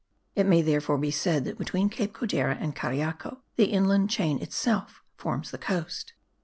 It 0.33 0.47
may 0.47 0.63
therefore 0.63 0.97
be 0.97 1.11
said 1.11 1.45
that 1.45 1.59
between 1.59 1.87
Cape 1.87 2.11
Codera 2.13 2.57
and 2.59 2.75
Cariaco 2.75 3.41
the 3.55 3.65
inland 3.65 4.09
chain 4.09 4.41
itself 4.41 5.03
forms 5.15 5.51
the 5.51 5.59
coast. 5.59 6.13